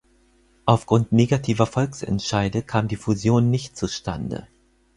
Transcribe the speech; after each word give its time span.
Aufgrund 0.65 1.11
negativer 1.11 1.67
Volksentscheide 1.67 2.63
kam 2.63 2.87
die 2.87 2.95
Fusion 2.95 3.51
nicht 3.51 3.77
zustande. 3.77 4.47